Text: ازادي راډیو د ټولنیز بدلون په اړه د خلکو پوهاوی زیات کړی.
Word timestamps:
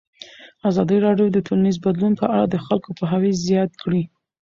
ازادي 0.69 0.97
راډیو 1.05 1.27
د 1.31 1.37
ټولنیز 1.47 1.77
بدلون 1.85 2.13
په 2.21 2.25
اړه 2.33 2.45
د 2.47 2.55
خلکو 2.65 2.89
پوهاوی 2.97 3.31
زیات 3.45 3.71
کړی. 3.81 4.03